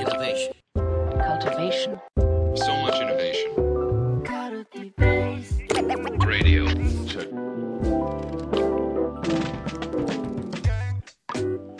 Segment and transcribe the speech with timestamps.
[0.00, 0.54] Innovation.
[1.28, 2.00] cultivation,
[2.54, 3.50] So much innovation.
[6.26, 6.64] Radio.
[7.06, 7.28] Check.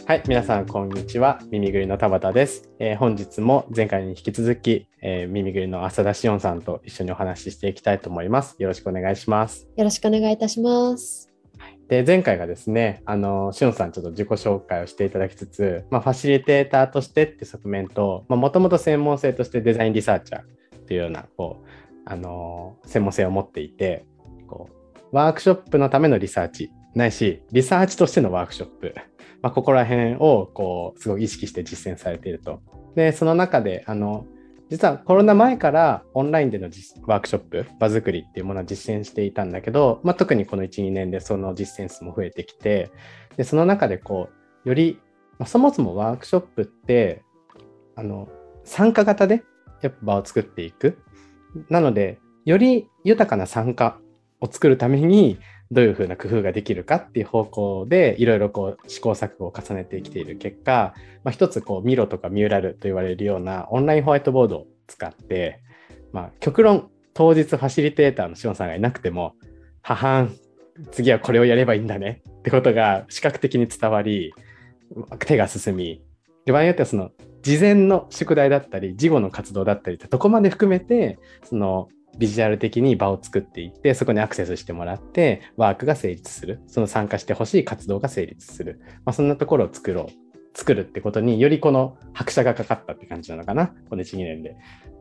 [0.06, 1.38] はい、皆さん、こんにちは。
[1.50, 2.68] 耳ぐりの田畑です。
[2.78, 8.56] えー本日も前回に引き続き、えー耳ぐりの浅田しおんさんと一緒にお話ししていきたいと思います。
[8.58, 9.66] よろしくお願いします。
[9.74, 11.29] よろしくお願いいたします。
[11.90, 20.44] で、前回がですね、あの、しおんさんちょっと自己紹介をしていただきつつ、まあ、ファシリテーターとしてって側面と、もともと専門性としてデザインリサーチャーっ
[20.86, 21.68] ていうような、こう、
[22.04, 24.06] あの、専門性を持っていて、
[24.46, 28.94] こう、ワークショップのためのリサーチ、ないし、リサーチとしてのワークショップ、
[29.42, 32.60] まあ、ここら辺を、こう、すごい意識して実践されていると。
[32.94, 34.26] で、その中で、あの、
[34.70, 36.70] 実はコロナ前からオンラインでの
[37.06, 42.92] ワークショップ、場作りっていうものは実践していたんだけど、まあ、特にこの1、2年でその実践数も増えてきて、
[43.36, 44.28] でその中でこ
[44.64, 45.00] う、より、
[45.38, 47.24] まあ、そもそもワークショップって、
[47.96, 48.28] あの、
[48.64, 49.42] 参加型で
[49.82, 50.98] やっぱ場を作っていく。
[51.68, 53.98] なので、より豊かな参加
[54.40, 55.40] を作るために、
[55.70, 65.60] どういうふうな工夫ができるかっていう方向でいろいろこう試行錯誤を重ねてきている結果、まあ、一つこうミロとかミューラルと言われるようなオンラインホワイトボードを使って、
[66.12, 69.34] まあ、極論当日ファシリテーターのシオンさんがいなくても
[69.82, 70.36] ははん
[70.90, 74.32] 次はこれをやればいいんだねってことが視覚的に伝わり
[75.20, 76.02] 手が進み
[76.46, 77.10] 場合によってはその
[77.42, 86.60] 事前の宿題だったり事後の活動だったりってどこまで含めてそのビジュアル的に場を作っていってそこにアクセスしてもらってワークが成立する。
[86.66, 90.06] その参加してほしい活動が成立する、まあ、そんなところを作ろう。
[90.52, 93.68] 作るってことによりこの拍車がかかったって感じなのかな。
[93.88, 94.56] この1、2年で。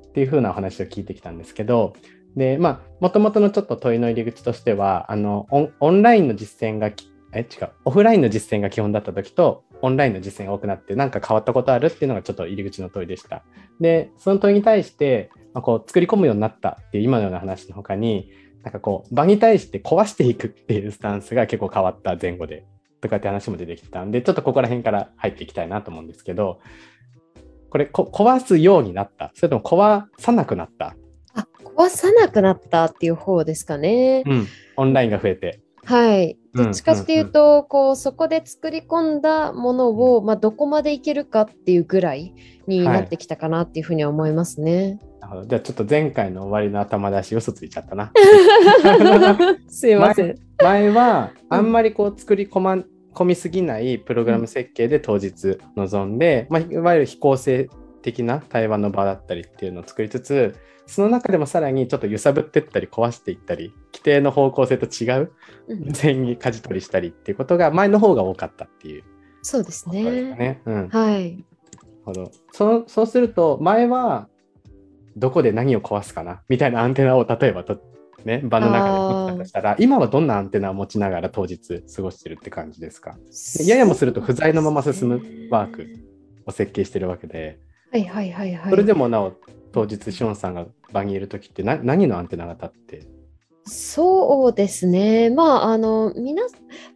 [0.10, 1.94] っていう風なお話を聞いてきたんですけど。
[2.36, 5.48] でまあもともとのちょっと問いの入り口としてはあの
[5.80, 6.92] オンラインの実践が
[7.34, 7.70] え違う。
[7.86, 13.44] オフラインの実践が基本だった時とオンラインの実践が多くなってなんか変わったことあるっていうのがちょっと入り口の問いでした。
[13.80, 18.32] でその問いに対して、まあ、こう作り込むようになったっていう今のような話の他に
[18.64, 22.66] なんかこう場に対して壊していくっていうスタンスが結構変わった前後で
[23.02, 26.60] とかって話も出てきてたんでちょっとここら辺から入っていきたいなと思うんですけど
[27.70, 30.96] これこ壊すようになったそれとも壊さなくなった、
[31.34, 34.24] あ、壊さなくなったっていう方ですかね。
[34.26, 35.62] うん、オンラインが増えて。
[35.86, 36.34] はい。
[36.34, 42.34] うんどっちかっていうと、こう、そこで作り込んだものを、まあ、どこまでいけるかっていうぐらい
[42.66, 45.00] になってきたかなっていうふうには思いますね。
[45.30, 48.12] ほどじゃあちょっと前回の終わりの頭出し嘘ついちゃったな。
[49.68, 50.36] すいません。
[50.62, 57.70] 前はあんまりこう作り込ま込みすぎないプログラム設計で当日臨んで、まあ、いわゆる非構成
[58.02, 65.32] 的な対話の場だったりっていうのを作りつつその中でもさらにちょっと揺さぶってったり壊していったり規定の方向性と違う
[65.68, 69.04] うん全に舵取りしたりっていうことが前の方が多かったっていう
[69.42, 70.62] そうですね。
[70.66, 71.44] うん、はい。
[72.52, 74.29] そうそうすると前は
[75.16, 76.42] どこで何を壊すかな？
[76.50, 77.82] みたいなアンテナを例えばと、
[78.26, 83.18] ね、場の中で持ってたとしたら今はどんなアンテナを持ちながら当日過ごしてるって感じですか？
[83.58, 85.88] でややもすると不在のまま進むワーク
[86.46, 87.60] を設計してるわけで。
[87.92, 88.70] はいはいはいはい。
[88.70, 89.34] それでもなお
[89.72, 93.08] 当日シオンさんが場にいる時ってな何のアンテナが立って？
[93.66, 95.30] そうですね。
[95.30, 96.44] まあ、あの、みな、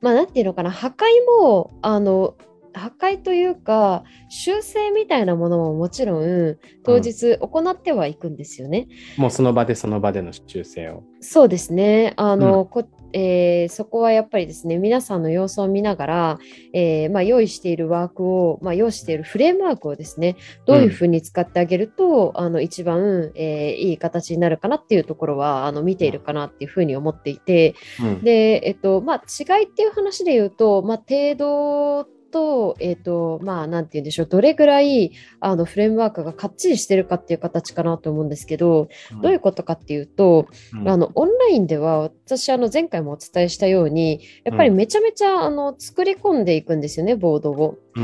[0.02, 1.04] まあ、なんていうのかな、破壊
[1.40, 2.36] も、あの、
[2.74, 8.88] 破壊というか、修正みたいなものももちろん、当日行ってはいくんですよね。
[9.18, 11.04] もうその場でその場での修正を。
[11.22, 12.14] そうですね。
[12.18, 12.84] あの、こ
[13.14, 16.40] えーそこはやっぱりですね、皆さんの様子を見ながら、
[16.74, 20.36] えーまあ、用意しているワークを、まあ、用意しているフレームワークをですね、
[20.66, 38.90] どういうふうに使ってあげると、あの一番、えーいい形になるかなっていうところはあの見ているかなっていうふうに思っていて、うんで、えっと、まあ、違いっていう話で言うと、まあ、程度と、えっと、まあ、なんて言うんでしょう、どれぐらい、あの、フレームワークがかっちりしてるかっていう形かなと思うんですけど、
[39.22, 40.90] どういうことかっていうと、うん。
[40.90, 47.78] あの、オンラインでは、私、あの、前回もお伝えしたように、やっぱりめちゃめちゃ、あの、作り込んでいくんですよね、ボードを。
[47.96, 48.02] う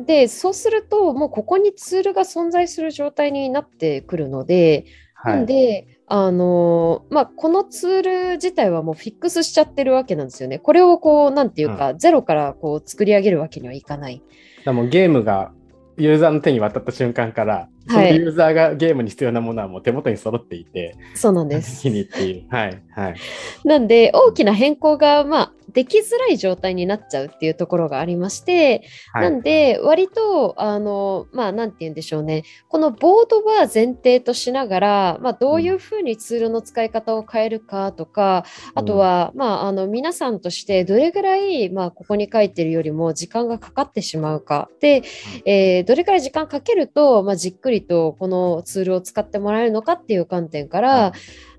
[0.00, 0.04] ん。
[0.04, 4.84] で、そうすると、もうここにツールが存在する状態になってくるので、
[5.14, 5.36] はい。
[5.36, 10.58] なんで、あのーまあ、このツール自体はもうフィックスしちゃってるわけなんですよね。
[10.58, 14.16] これをこう、なんていうか、ゼロからこう作り上げるわけにはいかない。
[14.16, 14.26] だか
[14.66, 15.52] らもうゲームが
[15.96, 21.80] ユーザーの手に渡った瞬間からそのはいユーザーがゲームに必要なものはもう手元に揃っていて、そうなんです。
[21.80, 22.44] 次にっていう。
[22.48, 22.82] はい。
[22.90, 23.14] はい。
[23.64, 28.82] なんで、大きな変更が、まあ、できづらい状態になっちゃうっていうところがありまして、
[29.12, 32.42] はい、なんで、割と、あの、まあ、なんて言うんでしょうね。
[32.68, 38.44] このボードは前提としながら、まあ、どういうふうにツールの使い方を変えるかとか、
[38.74, 44.68] あとは、まあ、あの、皆さんとしてどれぐらい、まあ、ここに書いてるよりも時間がかかってしまうか。
[44.80, 45.02] で、
[45.44, 51.12] えーどれくらい時間かけると、まあ、じっくりとこのツールを使ってもらえるのかっていう観点から、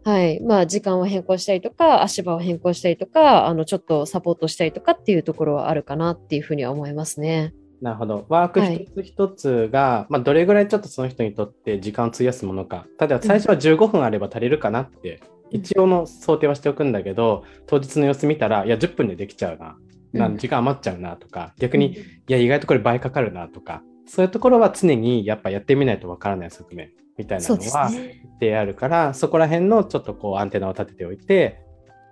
[0.04, 0.42] はい。
[0.42, 7.54] まあ、時間を変更したりとか、足場を変更したりとか、あの、ちょっとサポートしたりとかっていうところはあるかなっていうふうには思いますね。
[7.82, 8.26] なるほど。
[8.30, 12.86] ワークはい一つ一つが、まあ、どれぐらいちょっとその人にとって時間を費やすものか。
[13.00, 19.78] 例えば最初は15分あれば足りるかなって、うん一応の想定はしておくんだけど、当日の様子見たら、いや、10分でできちゃうな。
[20.14, 21.98] なうん時間余っちゃうなとか、逆に、い
[22.28, 28.22] や、意外とこれ倍かかるなとか、そういうところは常にやっぱやってみないとわからない側面みたいなのはね。
[28.42, 31.62] であるから、そこら辺のちょっとこうアンテナを立てておいて、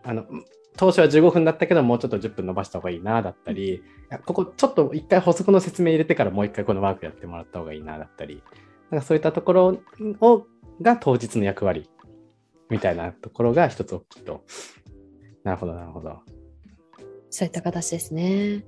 [0.05, 0.23] あの、
[0.77, 8.41] 当初は15分だったけど、もうちょっと10分伸ばした方がいいな、だったり、いやここちょっと一回補足の説明入れてからもう一回このワークやってもらった方がいいな、だったり、
[8.91, 9.81] なんかそういったところ
[10.21, 10.47] を
[10.81, 11.89] が当日の役割
[12.69, 14.45] みたいなところが一つ大きいと。
[15.43, 16.21] なるほど、なるほど。
[17.29, 18.63] そういった形ですね。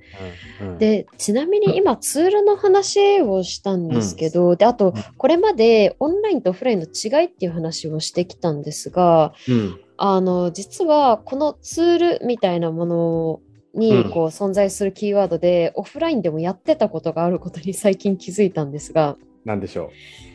[0.59, 13.39] うんうん、で、ちなみに今ツールの話をしたんですけど、で、あとうん、これまでオンラインとオフラインの違いっていう話をしてきたんですが、うん、あの、実はこのツールみたいなもの
[13.73, 19.91] にうんこう存在するキーワードで、オフラインでもやってたことがあることに最近気づいたんですが、なんでしょ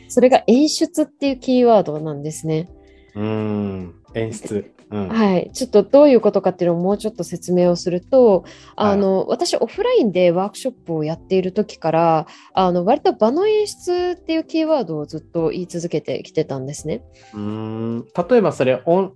[0.09, 2.69] それが演出っていうキーワードなんですね。
[3.15, 3.21] う。
[3.21, 4.71] ん、演出。
[4.89, 5.09] うん。
[5.09, 5.51] はい。
[5.53, 8.45] ちょっとどういうことかっていうのをもうちょっと説明をすると、
[8.75, 17.03] あの、私、オフラインでワークショップをやっている時から、あの、割と場の演出っていうキーワードをずっと言い続けてきてたんですね。
[17.33, 19.13] うーん例えばそれオン、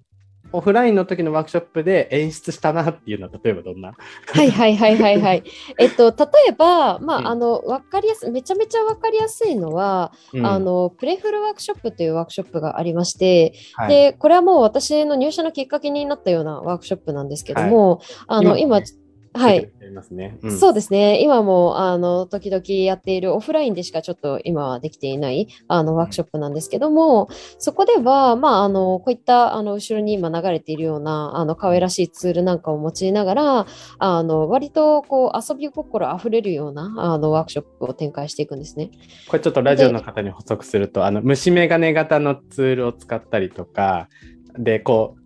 [0.54, 3.94] オフラインの時のワークショップで演出したなっていうのは、例えばどんな？
[4.34, 5.44] はいはいはいはいはい。
[5.80, 7.28] えっと、例えば、まあ、うん。
[7.28, 10.46] あの、わかりやすい、めちゃめちゃわかりやすいのは、うん。
[10.46, 13.90] あの、プレフルワークショップというワークショップがありまして、はい。
[13.90, 19.01] で、これはもう私の入社のきっかけになったようなワークショップなんですけども、あの、今、今
[19.34, 19.72] はい。
[19.80, 20.38] やりますね。
[20.42, 21.22] うんそうですね。
[21.22, 33.66] 今も、あの、時々やっているオフラインでしかちょっと今はできていない、あの、ワークショップなんですけども、そこでは、まあ、あの、こういった、あの、後ろに今流れているような、あの、可愛らしいツールなんかを用いながら、
[34.00, 38.92] あの、割と、こう、遊び心あふれるような、あの、ワークショップを展開していくんですね。
[39.28, 44.10] これちょっとラジオの方に補足すると、あの虫眼鏡型のツールを使ったりとか、
[44.58, 45.21] で、こう、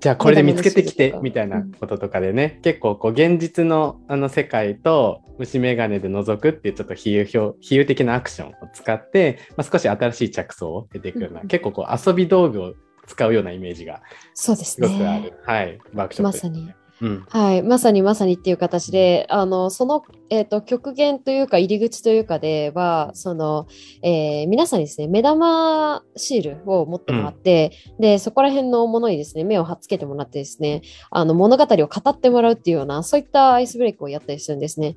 [0.00, 11.48] じゃあこれで見つけてきてみたいなこととかでね、結構こう現実のあの世界と虫眼鏡で覗くっていうちょっと比喩表比喩的なアクションを使って、まあ、少し新しい着想を得ていくような、うん。
[11.48, 12.74] 結構こう遊び道具を
[13.06, 14.00] 使うようなイメージが
[14.32, 15.32] そうですすごくある、ね。
[15.44, 16.79] はい、ワークショップですまさに。
[17.00, 17.24] うん。
[17.28, 23.66] はい、まさにまさにっていう形で、あの、その、えっ、と、極限というか、入り口というかでは、その、
[24.02, 34.96] えー皆さんにですね、目玉シールを持ってもらって、で、そこら辺のものにですね、目を貼っつけてもらってですね、あの、物語を語ってもらうっていうような、そういったアイスブレイクをやったりするんですね。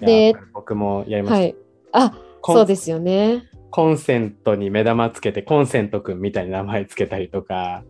[0.00, 1.38] で僕もやりました。
[1.38, 1.56] はい。
[1.92, 2.14] あ、
[2.44, 3.44] そうですよね。
[3.70, 7.84] コンセントに目玉つけてコンセントくんみたいな名前つけたりとか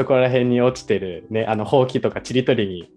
[0.00, 2.90] そこら辺に落ちてるねあのほうきとかちりとりに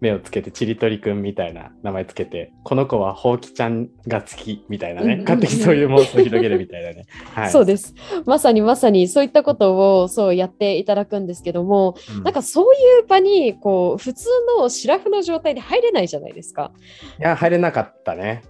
[0.00, 7.94] 目をつけてちりとりくんみたいな名前つけてこの子はほうきちゃんが好きみたいなね勝手にそういう妄想を広げるみたいなね、 はい、そうです。
[8.24, 12.22] まさにまさにそういったことをそうやっていただくんですけども、うん。
[12.24, 14.28] なんかそういう場に、こう、普通
[14.58, 16.72] のシラフの状態で入れないじゃないですか。
[17.18, 18.42] いや入れなかったね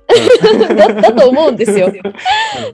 [0.74, 1.86] だだと思うんですよ。
[1.86, 2.02] うん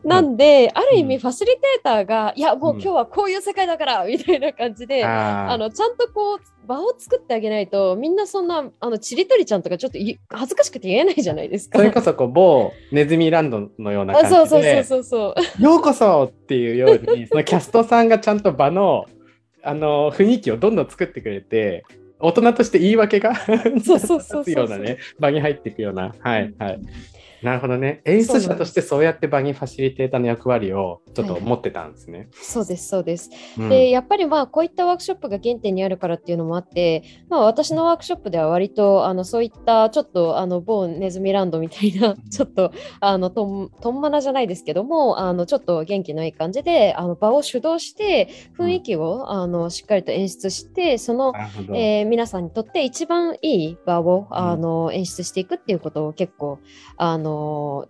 [0.04, 11.78] なんで、ある意うん味ファシリテーターが、いや、もう今日はこういう世界だから、みたいな感じで、あの、ちゃんとこう、場を作ってあげないと、みんなそんな、あの、ちりとりちゃんとかちょっとい恥ずかしくて言えないじゃないですか。
[11.78, 15.62] それこそこう某ネズミランドのようなあそうそう感じでそうそうそう。
[15.62, 19.06] ようこそっていうように、そのキャストさんがちゃんと場の
[19.64, 21.84] あの雰囲気をどんどん作ってくれて、
[22.18, 23.34] 大人として言い訳が
[23.84, 26.14] そうそうそうそうようなね、場に入っていくような。
[26.20, 26.80] はいはい。
[27.42, 28.02] なるほどね。
[28.04, 32.28] 演出者としてそうやって場にファシリテーターの役割をちょっと持ってたんですね。
[32.32, 33.30] そうです、そうです。
[33.58, 51.32] うんで、やっぱりまあ、こういったワークショップが原点にあるからっていうのもあって、まあ、私のワークショップでは割と、あの、そういった、ちょっと、あの、某ネズミランドみたいな、ちょっと、あの、とん、とんまなじゃないですけども、あの、ちょっと元気のいい感じで、あの、場を主導して、雰囲気を、あの、しっかりと演出して、その。
[51.74, 56.58] えー皆さんにとって一番いい場を、あの演出していくっていうことを結構
[56.96, 57.31] あの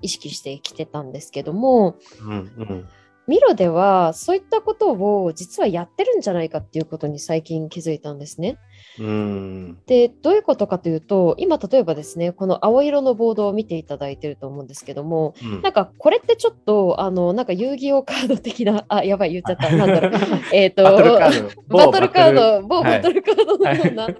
[0.01, 2.89] 意識してきてたんですけども、うんうん。
[3.29, 8.59] ミロではそういったことを実はやってるんじゃないかっていうことに最近気づいたんですね。
[8.99, 9.79] うん。
[9.87, 15.62] でどういうことかというと今例えばですねこの青色のボードを見ていただいてると思うんですけどもうん。
[15.62, 19.71] なんかこれってちょっとあのなんか遊戯王カード的な あやばい言っちゃった。
[19.76, 20.12] なんだろう。
[20.52, 22.62] えっとバトルカード。
[22.67, 23.00] 某はい。
[23.00, 24.17] バトルカードのような、はい。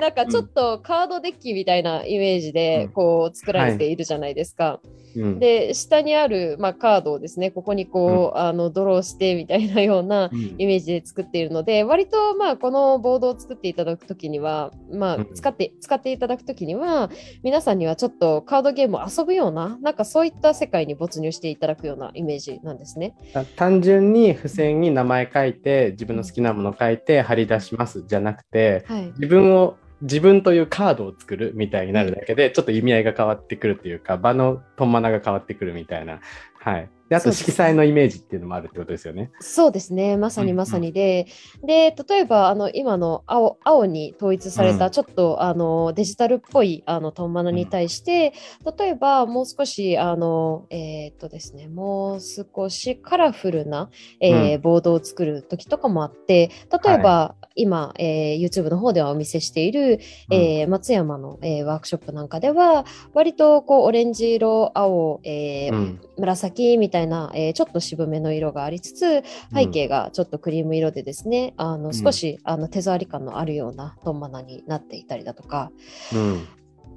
[0.00, 2.92] なんかちょっとカードデッキみたいなイメージでうん。
[2.92, 4.80] こう作られているじゃないですか。
[5.16, 17.10] うん、で、下にある、まあ、カードをですね、ここにこう、あのドローしてみたいなようなうんイメージで作っているので、割とまあこのボードを作っていただくときには、まあうん使って、使っていただくときには、
[17.42, 23.14] 皆さんにはちょっとカードゲームを遊ぶような、なんかそういった世界に没入していただくようなイメージなんですね。
[23.32, 29.12] た単純に付箋に名前書いて自分の好きなもの書いて貼り出しますじゃなくてはい。
[29.16, 36.20] 自分を自分というカードを作るみたいになるだけでちょっと意味合いが変わってくるっていうか場のトンマナが変わってくるみたいな。
[36.58, 39.30] はい、であと色彩のイメージっていうのもあるってことですよね。
[39.40, 41.26] そうですね、まさにまさにで、
[41.62, 44.78] で例えばあの今の青青に統一されうん。
[44.78, 48.32] たちょっと、あのデジタルっぽいあのトンマナに対して、
[48.78, 53.90] 例えばもう少しあの、えーっとですね、もう少しカラフルな、
[54.20, 56.50] えーボードを作る時とかもあって、
[56.84, 60.00] 例えば、今、えー YouTube の方ではお見せしている、
[60.30, 66.00] えー松山の、えーワークショップなんかでは割とこうオレンジ色青、えーうん。
[66.18, 67.01] 紫みたいな、
[67.34, 69.22] えーちょっと渋めの色がありつつ
[69.54, 71.94] 背景がちょっとクリーム色でですね、あのん。
[71.94, 75.70] 少し、あの手触り感のあるようなトンマナになっていたりだとか。
[76.14, 76.48] うん。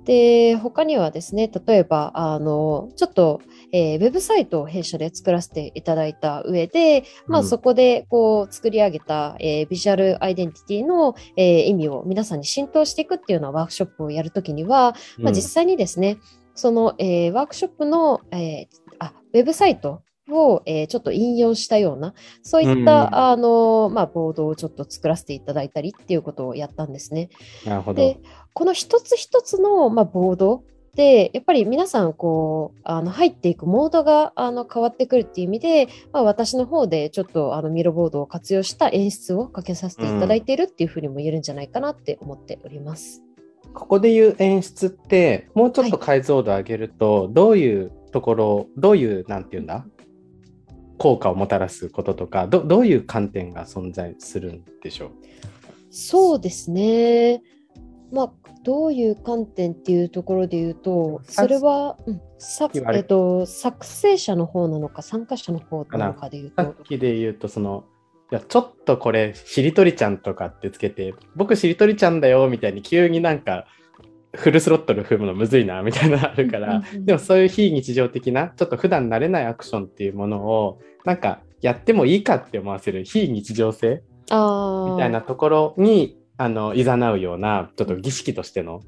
[0.06, 7.48] で他にはですね例えばあのちょっと、えーウェブサイトを弊社で作らせていただいた上で、まあ、うん。
[7.48, 16.18] そこでこう作り上げた、えービジュアルアイデンティティの、えー意味を皆さんに浸透していくっていうようなワークショップをやるときには、まあ、実際にですね、
[16.54, 18.68] その、えーワークショップの、えー
[19.00, 27.30] あウェブサイトを、えーちょっと引用したような、そういった、うんあのまあ、ボードをちょっと作らせていただいたりっていうことをやったんですね。
[27.66, 28.20] なるほどで。
[28.54, 30.64] この一つ一つの、まあ、ボード
[30.96, 43.22] でやっぱり皆さんこうあの入っていくモードがあの変わってくるっていう意味で、まあ、私の方でちょっとあのミロボードを活用した演出をかけさせていただいているっていうふうにも言えるんじゃないかなって思っております。
[43.74, 49.86] ここで言う演出ってもうちょっと解像度上げると、どういうところどういうなんていうんだ？
[50.98, 55.12] 効果をもたらすこととかどどういう観点が存在するんでしょう？
[55.90, 57.44] そうですね。
[58.14, 58.32] まあ、
[58.64, 66.64] どういう観点っていうところで言うと、さそれは、うんさ言われえっと、作成者の方なのか、参加者の方なのかで言うと。
[66.64, 67.84] さっ、きで言うとその
[68.32, 73.66] いやちょっとこれしりとりちゃんとかってつけて僕しりとりちゃんだよみたいに急になんか
[74.36, 88.82] フルスロットル踏むのむずいなみたいなのあるから、でもそういう非日常的なちょっと普段慣れないアクションっていうものをなんかやってもいいかって思わせる非日常性あみたいなところにあの誘うようなちょっと儀式としての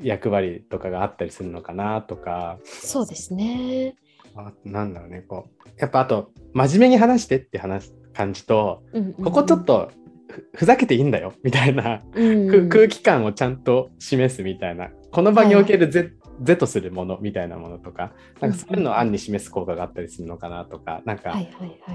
[0.00, 2.58] 役割とかがあったりするのかなとか。
[2.64, 3.96] そうですね。
[4.36, 9.24] あなんだろうねこうやっぱあと真面目に話してって話す感じとうんうんうん。
[9.24, 9.92] ここちょっと
[10.34, 16.12] ふふざけていいんだよみたいな、うんく空気感をちゃんと示すみたいなこの場における是
[16.42, 21.36] 是とするものみたいなものとかなんかそういうのを案に示す効果があったりするのかなとかなんか、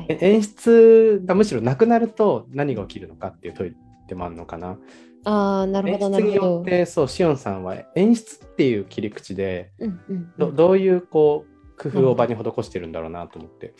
[0.07, 3.73] 演出がむしろなくなると何が起きるのかっていう問い
[4.07, 4.77] でもあるのかな。
[5.25, 6.65] ああ、なるほど演なるほど出によっ。
[6.65, 13.73] てそうしおんさんは演出っていう切り口でうんうんうんどどういうこう工夫を場に施してるんだろうなと思って。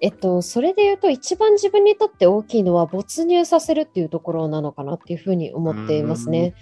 [0.00, 6.32] えっと、それで言うと、一番自分にとって大きいのは、没入させるっていうところなのかなっていうふうに思っていますうん。
[6.32, 6.54] ね。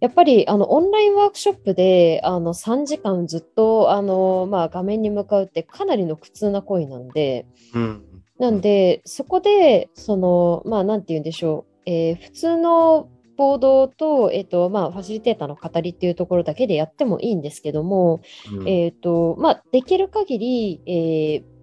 [0.00, 8.04] やっぱりあのオンラインワークショップであの3時間ずっとあの、まあ、画面に向かうってかなりの苦痛な行為なんで、うん。
[8.38, 18.68] なんで、そこで、その、まあ、なんて言うんでしょう、えー普通のボードと、えっ、と、まあ、ファシリテーターの語りっていうところだけでやってもいいんですけども、うん。
[18.68, 21.55] えっ、と、まあ、できる限り、えー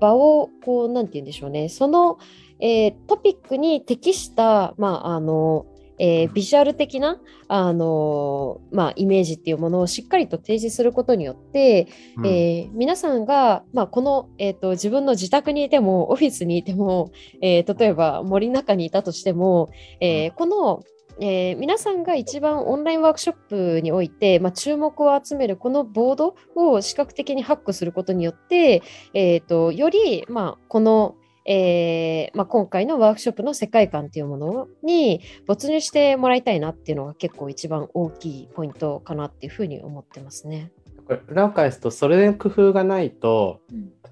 [0.00, 2.18] 場を、こう、なんて言うんでしょうね、その、
[2.60, 5.66] えートピックに適した、まあ、あの、
[5.98, 12.26] えービジュアル的な、あのまあ、イメージっていうものをしっかりと提示することによって、うん。
[12.26, 17.10] えー皆さんが、まあ、この、えー、と自分の自宅にいてもオフィスにいても、
[17.42, 19.70] えー例えば森の中にいたとしても、
[20.00, 20.82] えーこの、
[21.20, 40.70] えー皆さんが一番オンラインワークショップにおいて、まあ、注目を集めるこのボードを視覚的にハックすることによって、えー、とより、まあ、このえーまあ、今回のワークショップの世界観っていうものに没入してもらいたいなっていうのが結構一番大きいポイントかなっていうふうに思ってますね。
[41.06, 43.62] これ裏を返すとそれで工夫がないと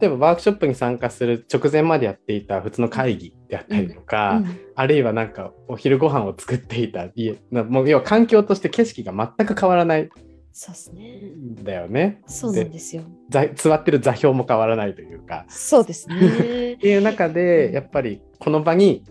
[0.00, 10.08] 例えばワークショップに参加する直前までやっていた普通の会議であったりとか、うんあるいはなんかお昼ご飯を作っていた家なもう要は環境として景色が全く変わらない
[10.52, 11.20] そうですね。
[11.20, 12.22] んだよね。
[12.26, 13.02] そうなんですよ。
[13.28, 15.44] 座座ってる座標も変わらないというか。
[15.48, 16.78] そうですねっ。
[16.78, 19.04] ていう中でやっぱりこの場に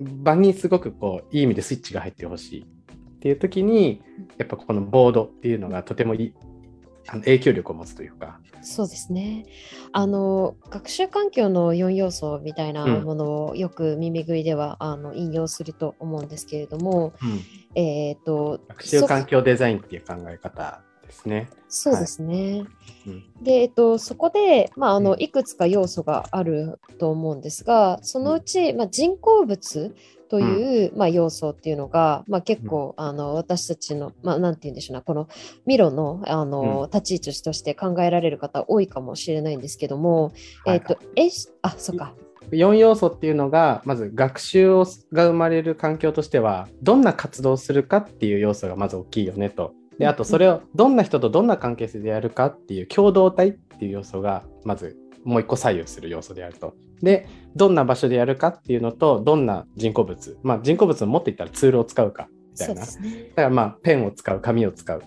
[0.00, 4.02] 場にすごくこういい意味でスイッチが入ってほしいっていう時に
[4.38, 6.34] やっぱこのボードっていうのがとてもいい
[7.08, 8.40] あの影響力を持つというか。
[8.62, 9.46] そうですね。
[9.92, 17.12] あの学習環境の4要素みたいなうんものをよく耳食いでは、あの引用すると思うんですけれども、
[17.74, 21.48] えっ、と学習環境デザインっていう考え方ですね。
[21.68, 22.64] そそうですね。
[23.06, 29.94] うんで、えっと、そこで、まあ、あのうんいくつか要素があると思うんですが、そのうち、まあ、人工物
[30.30, 35.28] という、まあ、要素っていうのが、まあ、結構、あの私たちの、まあ、なんて言うんでしょうな、この
[35.66, 40.32] ミロのあの、立ち位置として考えられる方多いかもしれないんですけども、
[40.66, 42.14] えっと、えしあ、そっか。
[42.52, 49.72] 4要素っていうのがまず学習をが生まれる環境としてはどんな活動をするかっていう要素がまず大きいよねと。
[49.98, 56.74] であとそれをどんな人とどんな関係性でやるかっていう共同体っていう要素がまずもう一個左右する要素であると。
[57.02, 62.84] でどんな場所でやるかっていうのとどんな人工物まあ人工物を持っていったらツールを使うかみたそいうな。
[62.84, 63.30] ね。
[63.34, 65.02] からまあペンを使う紙を使う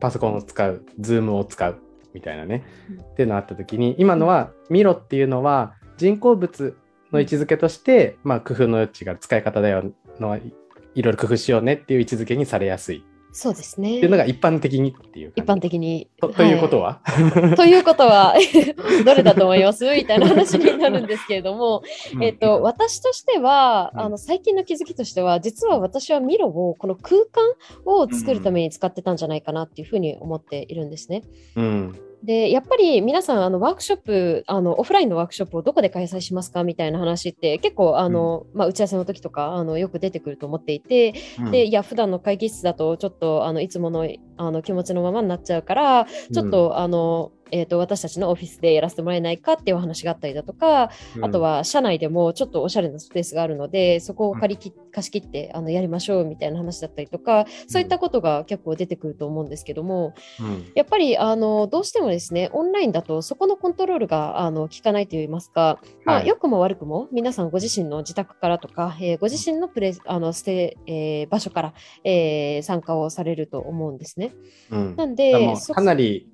[0.00, 1.80] パソコンを使うズームを使う
[2.12, 2.64] みたいなね。
[2.90, 6.76] うんっていうのがあった時に今のはミロっていうのは人工物
[7.12, 10.52] の位置づけとして、まあ、工夫の余地が使い方だよのはい
[10.94, 13.04] いろいろ工夫しようねっていう位置づけにされやすい
[13.38, 13.98] そうですね。
[13.98, 16.08] っていうのが一般的にっていう一般的に。
[16.18, 17.02] とということは、
[17.54, 18.34] ということは
[19.04, 19.84] どれだと思います？
[19.94, 21.82] みたいな話になるんですけれども、
[22.14, 22.24] うん。
[22.24, 24.00] えっと、私としては、うん。
[24.00, 27.44] あの最近の気づきとしては実は私はミロをこの空間
[27.84, 31.22] を作るために使ってたんじゃないかなっていうふうに思っているんですね。
[31.56, 36.64] うんでやっぱり皆さんあのワークショップあのオフラインのワークショップをどこで開催しますか？
[36.64, 41.50] みたいな話って結構あの、まあ、打ち合わせの時とかあのよく出てくると思っていて、うん。
[41.52, 44.04] でいや普段の会議室だとちょっとあのいつもの
[44.36, 51.24] あの気持ちのままになっちゃうからちょっと、あのえー、と私たちのオフィスでやらせてもらえないかっていうお話があったりだとか、うん。
[51.24, 60.72] あとは社内でもちょっとおしゃれなスペースがあるのでそこを借りき貸し切ってあのやりましょうみたいな話だったりとかそういったことが結構出てくると思うんですけどもうん。
[60.74, 66.26] やっぱりあのどうしてもですねオンラインだとそこのコントロールがあの効かないといいますか、まあ、はい。
[66.26, 74.25] 良くも悪くも皆さんご自身の自宅からとか、えーご自身のプレあのステ、えー場所から、えー参加をされると思うんですね。
[74.70, 74.96] うん。
[74.96, 76.28] なんでかなり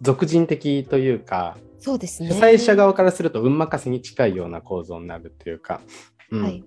[0.00, 2.30] 俗人的というかそうですね。
[2.30, 5.80] 主催者側からすると運任せに近いような構造になるというか。
[6.30, 6.42] うん。
[6.42, 6.62] はい、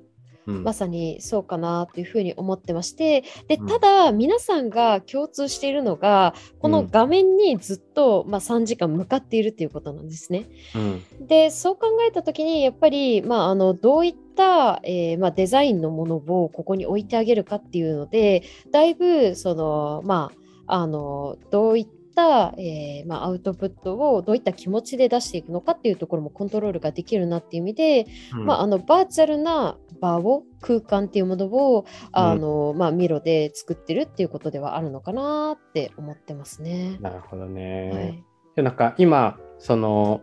[0.48, 0.64] うん。
[0.64, 3.24] まさにそうかなというふうに思ってまして。
[3.48, 3.68] でうん。
[3.68, 10.48] ただ皆さんが共通しているのがこの画面にずっと、まあ、3時間向かっているということなんですね。
[10.76, 11.28] うん。
[11.28, 20.43] でそう考えた時にやっぱり、まあ、あのどういった、えーまあ、デザインのものをここに置いてあげるかっていうのでだいぶその、まあ、
[20.74, 28.46] あのどういった、えーまあ、アウトプットをどういった気持ちで出していくのかっていうところもコントロールができるなっていう意味で、うん。
[28.48, 36.98] まあ、あのバーチャルな場を空間っていうものをあの、まあ、ミロで作ってるっていうことではあるのかなって思ってますね。
[37.02, 37.92] なるほどね。
[37.94, 38.24] はい。
[38.56, 40.22] でなんか今その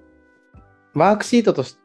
[0.94, 1.80] ワークシートとして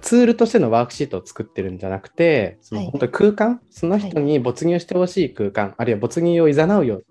[0.00, 2.90] ツールとしてのワークシートを作ってるんじゃなくてそのはい。
[2.90, 7.02] 本当に空間、その人に没入してほしい空間、あるいは没入を誘うよ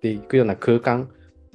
[0.00, 1.10] っていくような空間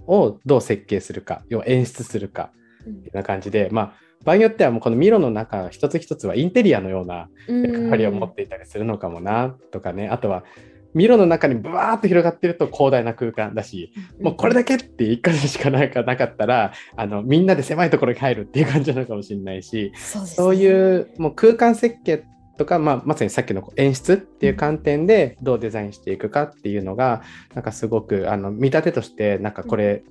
[0.05, 2.51] をどう設計するか要は演出するか
[2.85, 2.93] うん。
[2.93, 10.09] っていな感じでまあ場合によってはもうこのミロの中一つ一つはインテリアのような役割を持っていたりするのかもなとかね。
[10.09, 10.43] あとは
[10.95, 20.27] ミロの中にブワーッと広がってると広大な空間だしもうこれだけって一箇所しかなんかなかったらあのみんなで狭いところに入るっていう感じなのかもしれないしそうね。
[20.29, 22.23] そういうもう空間設計
[22.57, 27.21] とか、まあ、まさにさっきの演出っていう観点でどうデザインしていくかっていうのが
[27.53, 30.03] なんかすごくあの見立てとしてなんかこれ、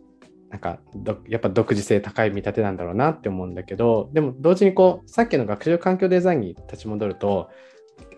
[0.50, 7.50] なんかどやっぱ独自性高い見立てなんだろうなって思うんだけどでも同時にこうさっきの学習環境デザインに立ち戻ると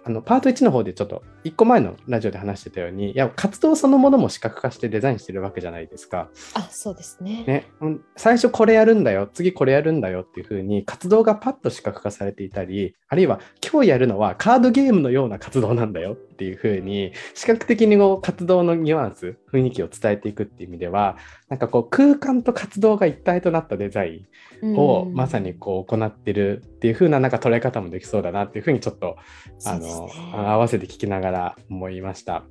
[0.07, 6.29] あのパート1の方でちょっと1個前のラジオで話してたようにいや活動そのものも視覚化してデザインしてるわけじゃないですか。
[6.55, 7.43] あそうですね。
[7.45, 21.17] ね、うん最初これやるんだよ次これやるんだよっていう風に活動がパッと視覚化されていたりあるいは今日やるのはカードゲームのような活動なんだよっていう風に視覚的にこう活動のニュアンス雰囲気を伝えていくっていう意味では
[21.49, 24.27] なんかこう空間と活動が一体となったデザイ
[24.63, 29.17] ンをうんまさにこう行ってるっていう風ななんか捉え方もできそうだなっていう風にちょっと
[29.65, 32.45] あの、そうですね合わせて聞きながら思いました。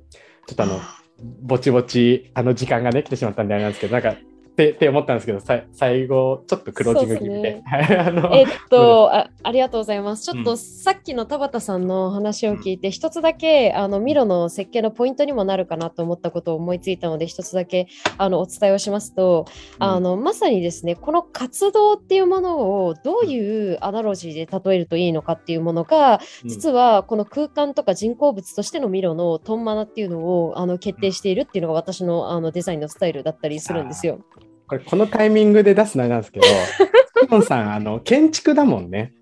[0.46, 1.02] ちょっとあのあ
[1.42, 4.16] ぼちぼちあの時間がね来てしまったんであれなんですけどなんか
[4.56, 7.62] ってって思ったんですけど、さ最後、ちょっとクロージング気味で。
[7.64, 10.24] はい あのえっとあ、ありがとうございます。
[10.24, 19.44] ちょっとさっきの田畑さんの話を聞いて、一つだけあのミロの設計のポイントにもなるかなと思ったことを思いついたので、一つだけあのお伝えをしますと、
[19.78, 34.20] あのまさにですね、この活動っていうものをどういうアナロジーで例えるといいのかっていうものが、実はこの空間とか人工物としてのミロのトンマナっていうのをあの決定しているっていうのが私のあのデザインのスタイルだったりするんですよ。
[34.68, 36.46] これ、このタイミングで出すのなんですけど、
[37.22, 39.12] シモンさん、あの、建築だもんね。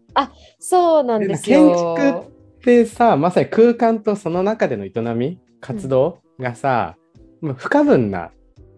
[0.59, 1.95] そうなんです建よ。
[1.97, 6.97] 築ってさ、まさに空間とその中での営み、活動がさ、
[7.41, 8.31] もう不可分な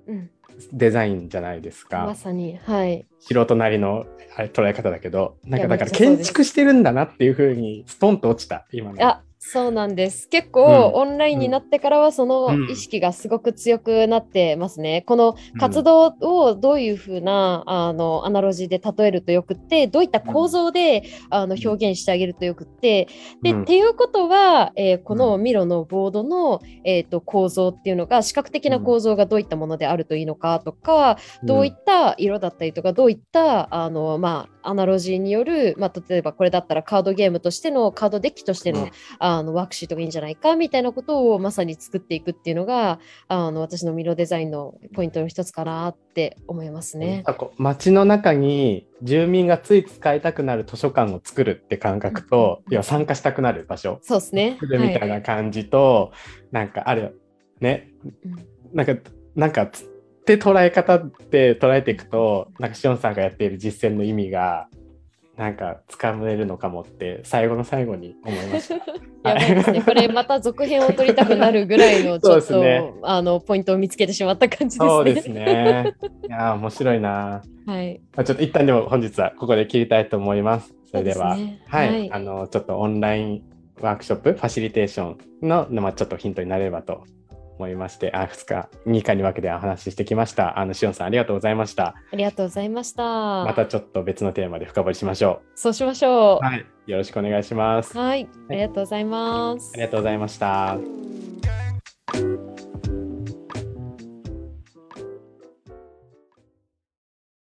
[0.08, 0.30] うん、
[0.72, 2.04] デザインじゃないですか。
[2.06, 3.06] まさに、はい。
[3.20, 9.04] 素人なりの捉え方だけど、なんかだから建築してるんだなっていうふうにストンと落ちた、今の。
[9.04, 10.28] あそうなんです。
[10.28, 10.52] 結うん。
[10.52, 12.70] 構オンラインになってからはそのうん。
[12.70, 15.02] 意識がすごく強くなってますね。
[15.06, 21.58] この活動をどういうふうなあのアナロジーで例えるとよくって、どういった構造であのん。
[21.64, 23.06] 表現してあげるとよくって、
[23.42, 23.62] で、うん。
[23.62, 38.90] っていうことは、えーこのミロのボードの、えー、と構造っていうのが視覚的な構造がどういったものであるといいのかとか、どういった色だったりとか、どういったあの、まあ、アナロジーによる、まあ、例えばこれだったらカードゲームとしてのカードデッキとしての,、うん
[39.38, 47.24] あのワークシートがいいんじゃないかみたいなことをまさに作っていくっていうのがあの私のミロデザインのポイントの一つかなって思いますね。
[47.58, 53.98] 街の中に住民がつい使いたくなる図書館を作るって感覚と、うん要は参加したくなる場所。
[54.02, 54.56] そうですね。
[54.60, 56.12] 作るみたいな感じと、
[56.50, 57.12] なんかあれ
[57.60, 57.90] ね、
[58.24, 58.46] うん。
[58.72, 59.86] なんかなんかつっ
[60.26, 64.68] て捉え方って捉えていくとなんかしおんさんがやっている実践の意味が
[65.36, 68.74] なんかつかめるのかもって最後の最後に思いました。
[69.28, 69.82] やばいですね。
[69.82, 74.88] これまた続編を撮りたくなるぐらいの ちょっと、ねあのポイントを見つけてしまった感じですね。
[74.88, 75.94] そうですね。
[76.26, 77.42] いやー面白いな。
[77.66, 78.00] はい。
[78.16, 80.74] まあちょっと一旦でも本日はここで切りたいと思います。
[80.86, 83.42] それでは、ねはい、はいあのちょっとオンライン
[83.80, 87.04] ワークショップファシリテーションの、まあ、ちょっとヒントになれればと
[87.58, 90.58] 思いまして、あ2日2回に分けてお話ししてきました。
[90.58, 91.94] あのしおんさんありがとうございました。
[92.12, 93.02] ありがとうございました。
[93.02, 96.44] またちょっと別のテーマで深掘りしましょそうしましょう。
[96.44, 97.96] はい、よろしくお願いします。
[97.96, 98.00] う。
[98.00, 98.28] はい。
[98.48, 99.72] ありがとうございます。
[99.74, 101.25] ありがとうございました。